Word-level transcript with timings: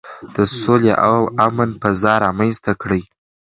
د 0.35 0.37
سولې 0.59 0.93
او 1.09 1.19
امن 1.45 1.69
فضا 1.81 2.13
رامنځته 2.25 2.71
کړئ. 2.81 3.01